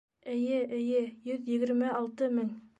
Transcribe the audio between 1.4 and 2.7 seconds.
егерме алты мең.